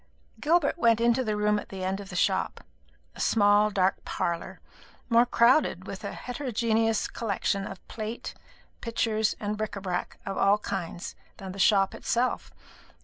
Gilbert 0.39 0.79
went 0.79 0.99
into 0.99 1.23
the 1.23 1.37
room 1.37 1.59
at 1.59 1.69
the 1.69 1.83
end 1.83 1.99
of 1.99 2.09
the 2.09 2.15
shop 2.15 2.61
a 3.13 3.19
small 3.19 3.69
dark 3.69 4.03
parlour, 4.03 4.59
more 5.09 5.27
crowded 5.27 5.85
with 5.85 6.03
a 6.03 6.11
heterogeneous 6.13 7.07
collection 7.07 7.67
of 7.67 7.87
plate, 7.87 8.33
pictures, 8.81 9.35
and 9.39 9.59
bric 9.59 9.75
a 9.75 9.79
brac 9.81 10.19
of 10.25 10.39
all 10.39 10.57
kinds 10.57 11.15
than 11.37 11.51
the 11.51 11.59
shop 11.59 11.93
itself. 11.93 12.51